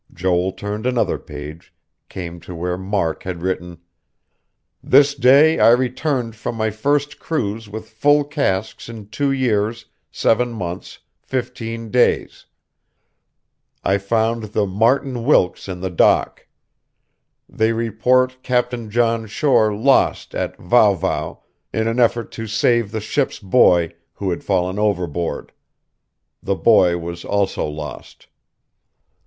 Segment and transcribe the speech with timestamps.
[0.11, 1.75] Joel turned another page,
[2.09, 3.77] came to where Mark had written:
[4.81, 10.53] "This day I returned from my first cruise with full casks in two years, seven
[10.53, 12.47] months, fifteen days.
[13.83, 16.47] I found the Martin Wilkes in the dock.
[17.47, 23.01] They report Captain John Shore lost at Vau Vau in an effort to save the
[23.01, 25.51] ship's boy, who had fallen overboard.
[26.41, 28.25] The boy was also lost."